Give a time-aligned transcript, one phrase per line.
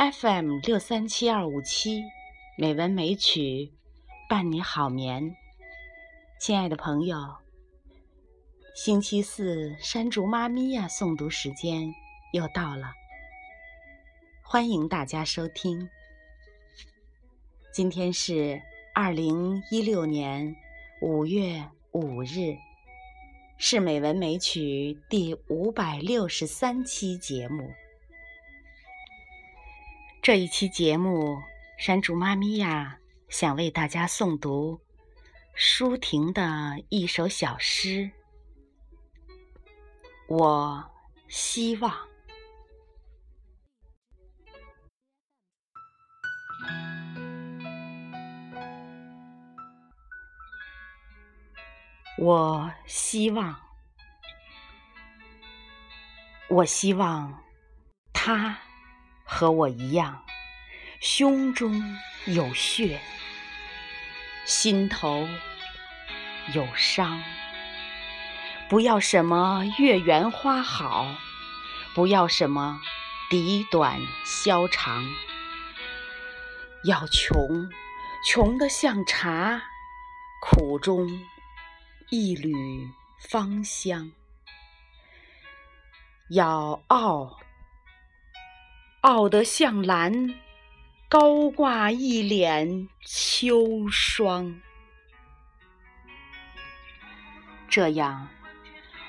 [0.00, 2.02] FM 六三七二五七，
[2.56, 3.70] 美文美曲
[4.30, 5.36] 伴你好眠。
[6.40, 7.18] 亲爱的朋友，
[8.74, 11.92] 星期四山竹妈咪呀诵读时间
[12.32, 12.94] 又到了，
[14.42, 15.90] 欢迎大家收听。
[17.70, 18.58] 今天是
[18.94, 20.56] 二零一六年
[21.02, 21.62] 五月
[21.92, 22.56] 五日，
[23.58, 27.70] 是美文美曲第五百六十三期节目。
[30.30, 31.42] 这一期节目，
[31.76, 34.80] 山竹妈咪呀想为大家诵读
[35.56, 38.12] 舒婷的一首小诗。
[40.28, 40.88] 我
[41.26, 41.92] 希望，
[52.18, 53.60] 我希望，
[56.48, 57.42] 我希望
[58.12, 58.56] 他。
[59.32, 60.24] 和我一样，
[60.98, 61.80] 胸中
[62.26, 63.00] 有血，
[64.44, 65.28] 心头
[66.52, 67.22] 有伤。
[68.68, 71.14] 不要什么月圆花好，
[71.94, 72.80] 不要什么
[73.30, 75.04] 笛短箫长，
[76.82, 77.70] 要穷，
[78.26, 79.62] 穷得像茶，
[80.42, 81.08] 苦中
[82.10, 84.10] 一缕芳香。
[86.30, 87.38] 要傲。
[89.02, 90.34] 傲得像兰，
[91.08, 94.60] 高挂一脸秋霜。
[97.66, 98.28] 这样，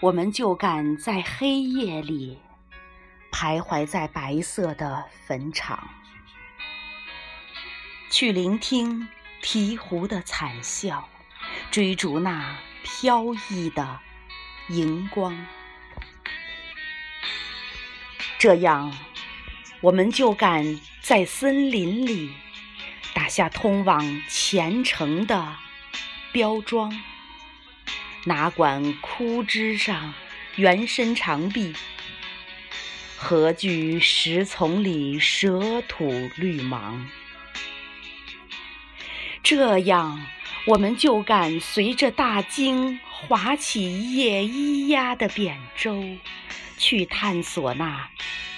[0.00, 2.38] 我们就敢在黑夜里
[3.32, 5.88] 徘徊在白色的坟场，
[8.10, 9.08] 去聆听
[9.40, 11.08] 鹈鹕的惨笑，
[11.70, 14.00] 追逐那飘逸的
[14.68, 15.46] 荧光。
[18.38, 18.92] 这样。
[19.80, 22.32] 我们就敢在森林里
[23.14, 25.54] 打下通往前程的
[26.32, 27.00] 标桩，
[28.24, 30.14] 哪管枯枝上
[30.56, 31.72] 原伸长臂，
[33.16, 37.08] 何惧石丛里蛇吐绿芒？
[39.44, 40.26] 这样，
[40.66, 46.04] 我们就敢随着大鲸划起一叶咿呀的扁舟，
[46.76, 48.10] 去探索那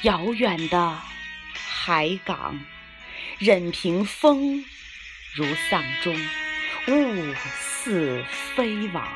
[0.02, 0.98] 遥远的。
[1.82, 2.60] 海港，
[3.38, 4.62] 任凭风
[5.34, 6.14] 如丧钟，
[6.88, 8.22] 雾似
[8.54, 9.08] 飞往。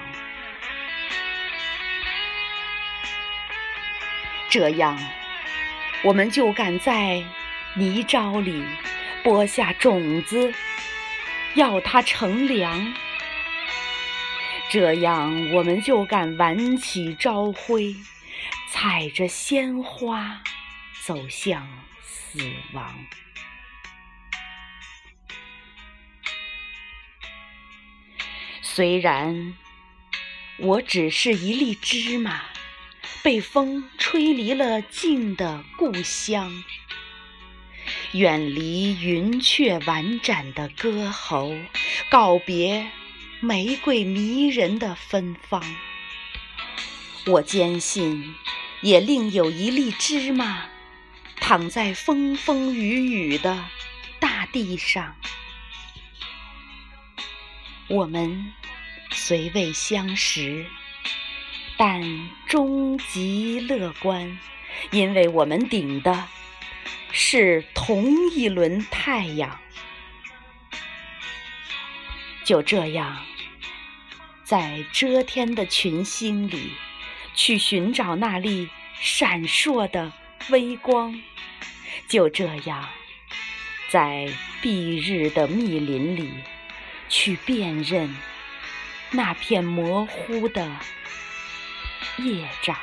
[4.48, 4.98] 这样，
[6.04, 7.22] 我们就敢在
[7.74, 8.64] 泥沼里
[9.22, 10.54] 播下种子，
[11.56, 12.94] 要它乘凉。
[14.70, 17.94] 这样，我们就敢挽起朝晖，
[18.70, 20.40] 踩着鲜花
[21.04, 21.68] 走向。
[22.06, 22.38] 死
[22.72, 23.06] 亡。
[28.62, 29.54] 虽然
[30.58, 32.42] 我只是一粒芝麻，
[33.22, 36.64] 被风吹离了静的故乡，
[38.12, 41.54] 远离云雀婉转的歌喉，
[42.10, 42.90] 告别
[43.40, 45.62] 玫瑰迷人的芬芳。
[47.26, 48.34] 我坚信，
[48.82, 50.73] 也另有一粒芝麻。
[51.36, 53.64] 躺在风风雨雨的
[54.18, 55.14] 大地上，
[57.88, 58.52] 我们
[59.12, 60.66] 虽未相识，
[61.76, 64.38] 但终极乐观，
[64.90, 66.26] 因为我们顶的
[67.12, 69.60] 是同一轮太阳。
[72.44, 73.24] 就这样，
[74.42, 76.72] 在遮天的群星里，
[77.34, 78.68] 去寻找那粒
[79.00, 80.12] 闪烁的
[80.50, 81.20] 微光。
[82.08, 82.88] 就这样，
[83.88, 84.28] 在
[84.62, 86.32] 蔽日的密林里，
[87.08, 88.14] 去辨认
[89.10, 90.70] 那片模糊的
[92.18, 92.76] 叶掌。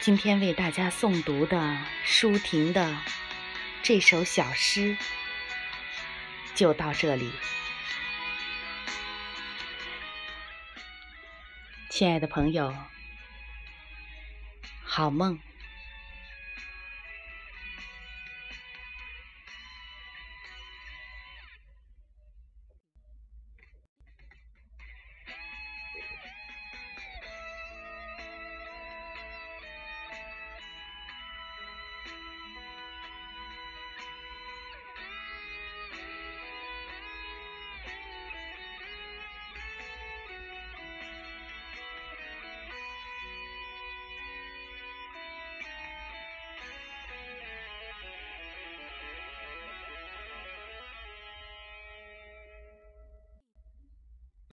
[0.00, 2.96] 今天为大家诵读的舒婷的
[3.82, 4.96] 这首小诗，
[6.54, 7.30] 就到这里。
[11.96, 12.74] 亲爱的朋友，
[14.82, 15.38] 好梦。